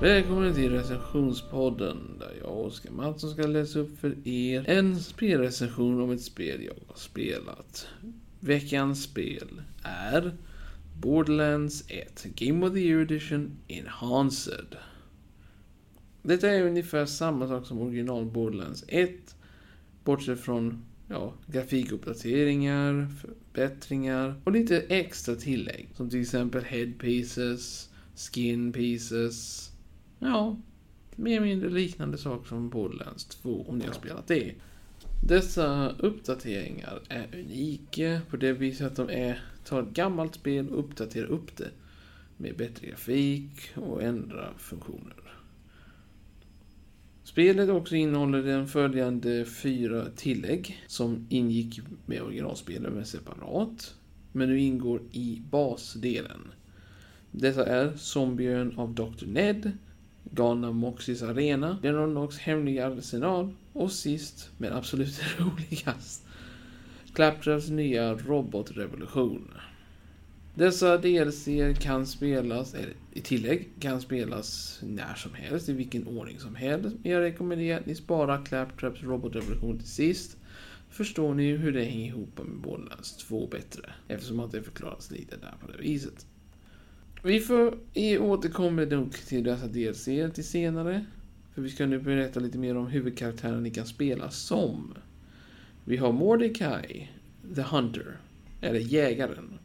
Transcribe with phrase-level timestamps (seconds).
[0.00, 6.00] Välkommen till recensionspodden där jag, och Oskar Mattsson, ska läsa upp för er en spelrecension
[6.00, 7.88] om ett spel jag har spelat.
[8.40, 10.36] Veckans spel är
[11.00, 14.76] Borderlands 1 Game of the Year Edition Enhanced.
[16.22, 19.36] Detta är ungefär samma sak som original Borderlands 1,
[20.04, 25.88] bortsett från ja, grafikuppdateringar, förbättringar och lite extra tillägg.
[25.94, 29.68] Som till exempel headpieces, skin pieces.
[30.18, 30.56] Ja,
[31.16, 34.54] mer eller mindre liknande saker som Borderlands 2 om ni har spelat det.
[35.22, 40.78] Dessa uppdateringar är unika på det viset att de är, tar ett gammalt spel och
[40.78, 41.70] uppdaterar upp det
[42.36, 45.14] med bättre grafik och ändra funktioner.
[47.24, 53.94] Spelet också innehåller den följande fyra tillägg som ingick med originalspelet men separat.
[54.32, 56.40] Men nu ingår i basdelen.
[57.30, 59.26] Dessa är Zombien av Dr.
[59.26, 59.72] Ned,
[60.38, 66.26] Galna Moxys Arena, Genonox hemliga arsenal och sist, men absolut roligast,
[67.12, 69.50] Claptraps nya robotrevolution.
[70.54, 71.48] Dessa DLC
[71.80, 76.96] kan spelas, eller i tillägg, kan spelas när som helst, i vilken ordning som helst.
[77.02, 80.36] Men jag rekommenderar att ni sparar Claptraps robotrevolution till sist.
[80.90, 83.90] Förstår ni hur det hänger ihop med Borderlands 2 bättre.
[84.08, 86.26] Eftersom att det förklaras lite där på det viset.
[87.22, 91.04] Vi får i återkommer nog till dessa DLC till senare.
[91.54, 94.94] För vi ska nu berätta lite mer om huvudkaraktären ni kan spela som.
[95.84, 97.08] Vi har Mordecai,
[97.54, 98.16] The Hunter,
[98.60, 99.58] eller Jägaren.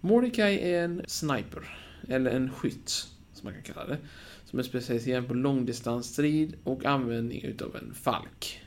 [0.00, 2.88] Mordecai är en sniper, eller en skytt,
[3.32, 3.98] som man kan kalla det.
[4.44, 8.62] Som är specialiserad på långdistansstrid och användning utav en falk.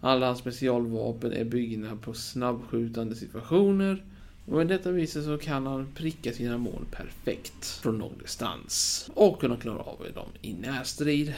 [0.00, 4.04] Alla hans specialvapen är byggda på snabbskjutande situationer
[4.46, 9.10] och med detta viset så kan han pricka sina mål perfekt från lång distans.
[9.14, 11.34] Och kunna klara av dem i närstrid.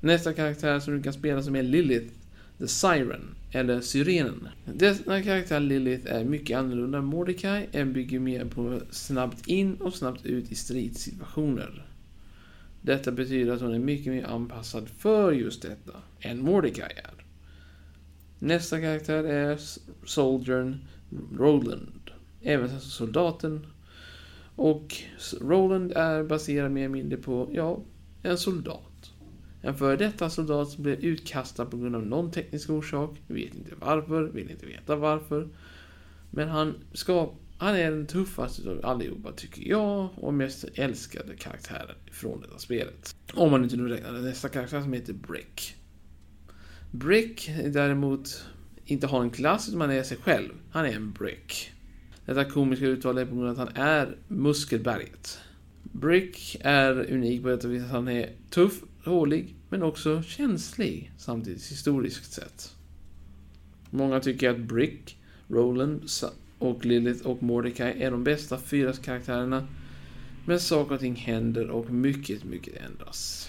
[0.00, 2.14] Nästa karaktär som du kan spela som är Lilith,
[2.58, 4.48] The Siren, eller Syrenen.
[4.64, 9.94] Denna karaktär Lilith är mycket annorlunda än Mordecai, en bygger mer på snabbt in och
[9.94, 11.86] snabbt ut i stridssituationer.
[12.82, 17.24] Detta betyder att hon är mycket mer anpassad för just detta än Mordecai är.
[18.38, 19.58] Nästa karaktär är
[20.04, 20.78] Soldiern
[21.38, 21.97] Roland
[22.48, 23.66] även soldaten.
[24.56, 24.94] Och
[25.40, 27.82] Roland är baserad mer eller mindre på, ja,
[28.22, 29.12] en soldat.
[29.62, 33.10] En före detta soldat som blev utkastad på grund av någon teknisk orsak.
[33.26, 35.48] Vet inte varför, vill inte veta varför.
[36.30, 41.96] Men han ska, han är den tuffaste av allihopa tycker jag och mest älskade karaktären
[42.10, 43.16] från detta spelet.
[43.34, 45.74] Om man inte nu räknar nästa karaktär som heter Brick.
[46.90, 48.44] Brick däremot
[48.84, 50.52] inte har en klass utan han är sig själv.
[50.70, 51.72] Han är en Brick.
[52.28, 55.38] Detta komiska uttal är på grund av att han är Muskelberget.
[55.82, 61.70] Brick är unik på det viset att han är tuff, hålig, men också känslig samtidigt
[61.70, 62.74] historiskt sett.
[63.90, 65.18] Många tycker att Brick,
[65.48, 66.10] Roland
[66.58, 69.66] och Lilith och Mordecai är de bästa fyra karaktärerna.
[70.46, 73.48] Men saker och ting händer och mycket, mycket ändras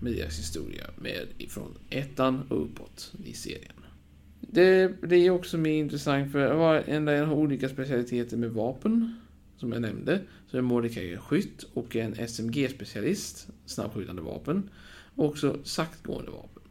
[0.00, 3.77] med deras historia med ifrån ettan och uppåt i serien.
[4.50, 9.14] Det är också mer intressant för varenda en har olika specialiteter med vapen.
[9.56, 10.20] Som jag nämnde.
[10.50, 13.48] Så är Mordecai en skytt och en SMG-specialist.
[13.66, 14.70] Snabbskjutande vapen.
[15.14, 16.62] Och också saktgående vapen.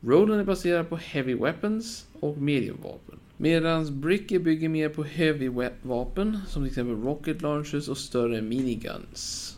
[0.00, 3.18] Roland är baserad på heavy weapons och mediumvapen.
[3.36, 5.48] Medan Bricky bygger mer på heavy
[5.82, 6.38] vapen.
[6.48, 9.56] Som till exempel rocket launchers och större miniguns.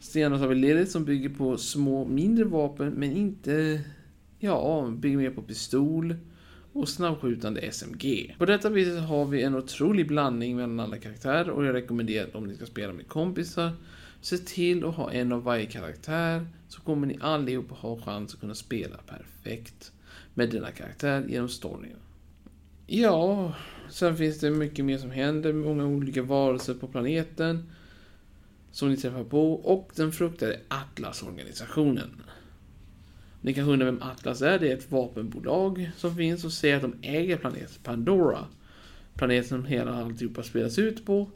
[0.00, 3.80] Senare har vi Lilith som bygger på små mindre vapen men inte
[4.44, 6.16] Ja, bygger mer på pistol
[6.72, 8.34] och snabbskjutande SMG.
[8.38, 12.34] På detta viset har vi en otrolig blandning mellan alla karaktärer och jag rekommenderar att
[12.34, 13.72] om ni ska spela med kompisar,
[14.20, 18.40] se till att ha en av varje karaktär så kommer ni allihopa ha chans att
[18.40, 19.92] kunna spela perfekt
[20.34, 21.96] med denna karaktär genom storyn.
[22.86, 23.52] Ja,
[23.90, 27.70] sen finns det mycket mer som händer, många olika varelser på planeten
[28.72, 32.10] som ni träffar på och den fruktade Atlas-organisationen.
[33.44, 34.58] Ni kanske undrar vem Atlas är.
[34.58, 38.38] Det är ett vapenbolag som finns och säger att de äger planeten Pandora.
[39.14, 41.30] Planeten som hela alltihopa spelas ut på.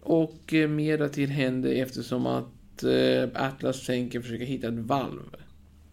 [0.00, 5.36] Och eh, mer därtill händer eftersom att eh, Atlas tänker försöka hitta ett valv.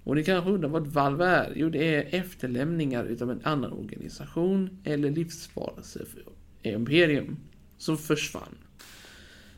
[0.03, 1.53] Och ni kanske undrar vad ett valv är?
[1.55, 6.21] Jo, det är efterlämningar utav en annan organisation eller livsvarelse för
[6.63, 7.37] eh, Imperium
[7.77, 8.57] som försvann.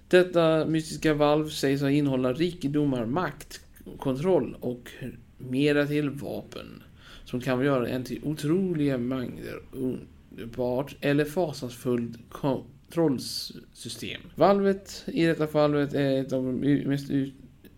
[0.08, 3.62] Detta mystiska valv sägs innehålla rikedomar, makt,
[4.00, 4.92] kontroll och
[5.40, 6.84] mera till vapen.
[7.26, 14.22] Som kan göra en till otroliga mängder underbart eller fasansfullt kontrollsystem.
[14.36, 16.52] Valvet i detta fallet är ett av de
[16.88, 17.12] mest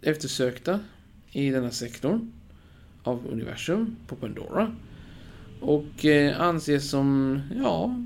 [0.01, 0.79] eftersökta
[1.31, 2.31] i denna sektorn
[3.03, 4.75] av universum på Pandora.
[5.61, 8.03] Och eh, anses som, ja,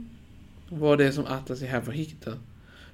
[0.70, 2.34] vad det är som Atlas är här för att hitta.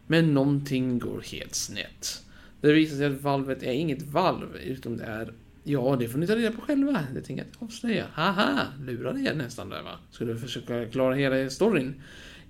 [0.07, 2.24] Men någonting går helt snett.
[2.62, 6.28] Det visar sig att valvet är inget valv, utan det är Ja, det får ni
[6.28, 7.04] ta reda på själva.
[7.13, 8.06] Det tänker jag inte avslöja.
[8.13, 10.00] Haha, lurade er nästan där va?
[10.12, 12.02] Skulle försöka klara hela storyn.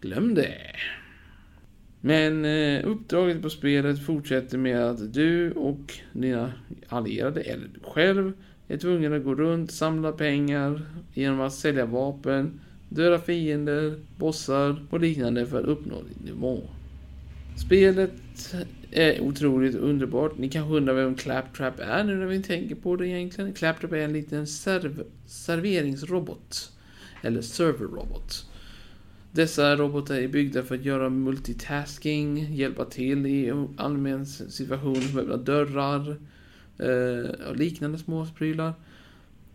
[0.01, 0.57] Glöm det.
[2.01, 6.53] Men eh, uppdraget på spelet fortsätter med att du och dina
[6.87, 8.33] allierade, eller du själv,
[8.67, 10.81] är tvungen att gå runt, samla pengar
[11.13, 12.59] genom att sälja vapen,
[12.89, 16.61] döda fiender, bossar och liknande för att uppnå din nivå.
[17.55, 18.55] Spelet
[18.91, 20.37] är otroligt underbart.
[20.37, 23.53] Ni kanske undrar vem Claptrap är nu när vi tänker på det egentligen.
[23.53, 26.71] Claptrap är en liten serv serveringsrobot.
[27.21, 28.45] Eller serverrobot.
[29.31, 35.37] Dessa robotar är byggda för att göra multitasking, hjälpa till i allmän situation som öppna
[35.37, 36.17] dörrar
[36.77, 38.73] eh, och liknande småprylar.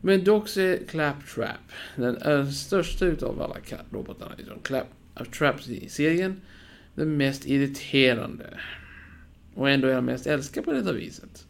[0.00, 3.56] Men dock så är Claptrap den eh, största utav alla
[3.90, 6.40] robotarna i Claptrap-serien
[6.96, 8.58] den mest irriterande.
[9.54, 11.46] Och ändå är han mest älskad på detta viset.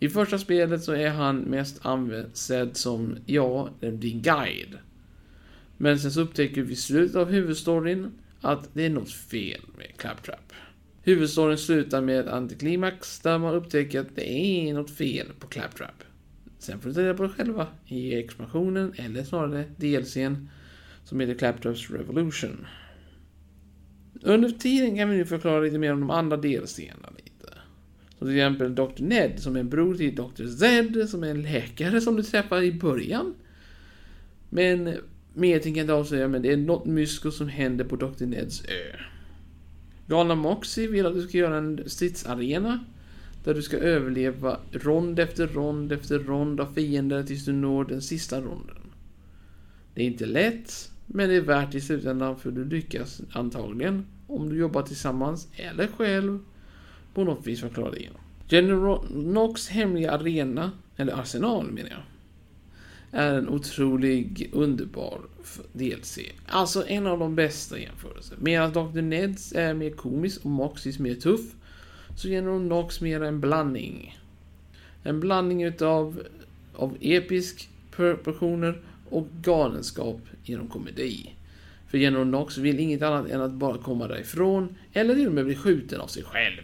[0.00, 4.78] I första spelet så är han mest ansedd som, ja, din guide.
[5.76, 9.96] Men sen så upptäcker vi i slutet av huvudstoryn att det är något fel med
[9.96, 10.52] Claptrap.
[11.02, 16.04] Huvudstoryn slutar med antiklimax där man upptäcker att det är något fel på Claptrap.
[16.58, 20.48] Sen får du ta reda på det själva i expansionen, eller snarare DLCn,
[21.04, 22.66] som heter Claptraps Revolution.
[24.22, 27.54] Under tiden kan vi nu förklara lite mer om de andra delscenerna lite.
[28.18, 29.02] Som till exempel Dr.
[29.02, 30.46] Ned som är en bror till Dr.
[30.46, 33.34] Zed som är en läkare som du träffar i början.
[34.50, 34.94] Men
[35.34, 38.26] mer tänker jag inte avslöja, men det är något mysko som händer på Dr.
[38.26, 38.96] Neds ö.
[40.06, 42.84] Galna Moxie vill att du ska göra en stridsarena.
[43.44, 48.02] Där du ska överleva rond efter rond efter rond av fiender tills du når den
[48.02, 48.76] sista ronden.
[49.94, 54.48] Det är inte lätt, men det är värt i slutändan för du lyckas antagligen om
[54.48, 56.38] du jobbar tillsammans eller själv
[57.14, 58.20] på något vis för att klara det igenom.
[58.48, 62.02] General Knox hemliga arena, eller arsenal menar jag,
[63.20, 65.20] är en otrolig underbar
[65.72, 66.18] DLC.
[66.46, 68.36] Alltså en av de bästa jämförelser.
[68.40, 69.00] Medan Dr.
[69.00, 71.54] Neds är mer komisk och Moxys mer tuff,
[72.16, 74.18] så General Knox mer en blandning.
[75.02, 76.22] En blandning utav
[76.74, 78.82] av episk proportioner
[79.12, 81.34] och galenskap genom komedi.
[81.88, 85.44] För General Knox vill inget annat än att bara komma därifrån, eller till och med
[85.44, 86.62] bli skjuten av sig själv.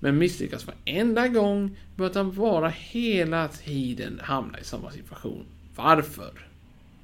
[0.00, 5.44] Men misslyckas varenda gång med att han bara hela tiden hamnar i samma situation.
[5.76, 6.48] Varför?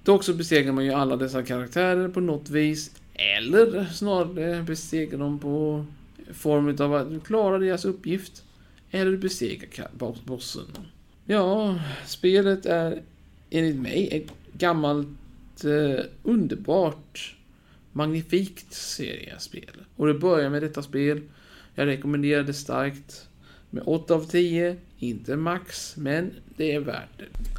[0.05, 5.39] Dock så besegrar man ju alla dessa karaktärer på något vis, eller snarare besegrar dem
[5.39, 5.87] på
[6.33, 8.45] form av att du klarar deras uppgift,
[8.91, 10.67] eller besegra besegrar bossen.
[11.25, 13.03] Ja, spelet är
[13.51, 14.09] enligt mig
[14.63, 17.37] gammalt eh, underbart
[17.93, 19.85] magnifikt seriespel.
[19.97, 21.21] Och det börjar med detta spel.
[21.75, 23.29] Jag rekommenderar det starkt.
[23.71, 24.77] Med 8 av 10.
[24.99, 27.51] Inte max, men det är värt det.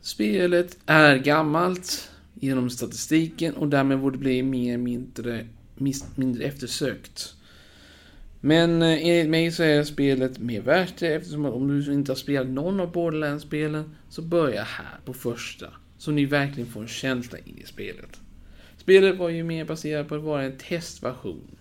[0.00, 5.46] Spelet är gammalt genom statistiken och därmed borde bli mer mindre,
[6.14, 7.34] mindre eftersökt.
[8.40, 12.16] Men eh, enligt mig så är spelet mer värt det eftersom om du inte har
[12.16, 15.66] spelat någon av Borderlands-spelen så börja här på första.
[15.98, 18.20] Så ni verkligen får en känsla in i spelet.
[18.76, 21.56] Spelet var ju mer baserat på att vara en testversion.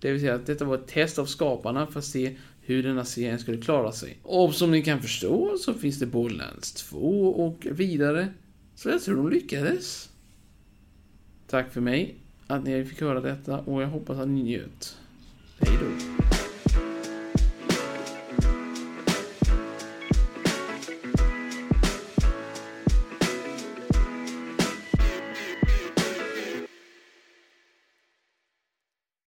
[0.00, 3.04] Det vill säga att detta var ett test av skaparna för att se hur denna
[3.04, 4.18] serien skulle klara sig.
[4.22, 8.28] Och som ni kan förstå så finns det Borderlands 2 och vidare.
[8.74, 10.08] Så jag tror de lyckades.
[11.46, 12.14] Tack för mig
[12.46, 14.96] att ni fick höra detta och jag hoppas att ni njöt.
[15.58, 16.31] Hej då.